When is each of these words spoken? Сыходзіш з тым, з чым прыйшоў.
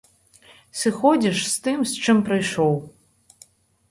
Сыходзіш 0.79 1.37
з 1.53 1.67
тым, 1.67 1.79
з 1.91 2.05
чым 2.05 2.17
прыйшоў. 2.29 2.73